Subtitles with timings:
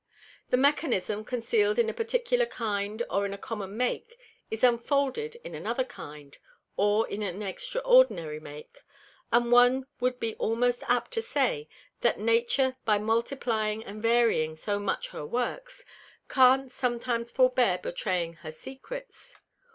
[0.49, 4.17] The Mechanism conceal'd in a particular Kind or in a common Make,
[4.49, 6.35] is unfolded in another kind,
[6.75, 8.79] or in an extraordinary Make;
[9.31, 11.69] and one wou'd be almost apt to say,
[11.99, 15.85] that Nature by multiplying and varying so much her Works,
[16.27, 19.35] can't sometimes forbear betraying her Secrets.